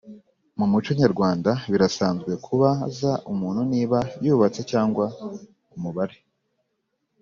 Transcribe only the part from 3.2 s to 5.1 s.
umuntu niba yubatse cyangwa